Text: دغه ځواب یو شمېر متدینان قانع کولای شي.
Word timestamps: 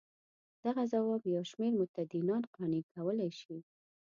دغه 0.63 0.83
ځواب 0.91 1.21
یو 1.35 1.43
شمېر 1.51 1.71
متدینان 1.79 2.43
قانع 2.53 2.81
کولای 2.93 3.31
شي. 3.41 3.57